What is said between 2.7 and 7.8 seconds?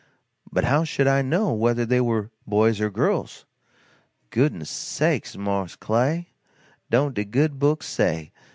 or girls?" "Goodness sakes, mars Clay, don't de Good